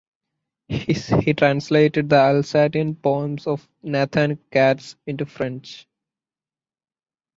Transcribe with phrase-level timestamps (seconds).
[0.67, 5.87] He translated the Alsatian poems of Nathan Katz into French.